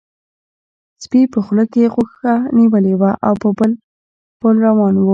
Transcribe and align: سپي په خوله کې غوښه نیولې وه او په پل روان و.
سپي 1.03 1.21
په 1.33 1.39
خوله 1.45 1.65
کې 1.73 1.91
غوښه 1.93 2.33
نیولې 2.57 2.93
وه 2.99 3.11
او 3.27 3.33
په 3.41 3.49
پل 4.41 4.55
روان 4.65 4.95
و. 4.99 5.05